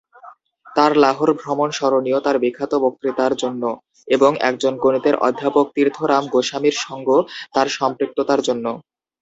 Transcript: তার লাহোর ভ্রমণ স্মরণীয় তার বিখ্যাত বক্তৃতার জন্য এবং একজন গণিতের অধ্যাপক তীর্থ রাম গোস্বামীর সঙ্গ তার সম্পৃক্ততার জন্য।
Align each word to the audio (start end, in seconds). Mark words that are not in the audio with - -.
তার 0.67 0.91
লাহোর 0.97 1.29
ভ্রমণ 1.39 1.69
স্মরণীয় 1.71 2.19
তার 2.21 2.37
বিখ্যাত 2.43 2.73
বক্তৃতার 2.83 3.33
জন্য 3.41 3.63
এবং 4.07 4.31
একজন 4.49 4.73
গণিতের 4.83 5.15
অধ্যাপক 5.27 5.65
তীর্থ 5.75 5.97
রাম 6.03 6.23
গোস্বামীর 6.33 6.75
সঙ্গ 6.85 7.07
তার 7.55 7.67
সম্পৃক্ততার 7.77 8.39
জন্য। 8.47 8.65